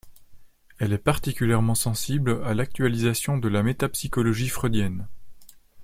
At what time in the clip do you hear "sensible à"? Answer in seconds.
1.75-2.55